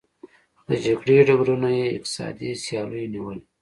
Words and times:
د 0.67 0.69
جګړې 0.85 1.17
ډګرونه 1.27 1.69
یې 1.77 1.85
اقتصادي 1.97 2.49
سیالیو 2.63 3.11
نیولي. 3.13 3.41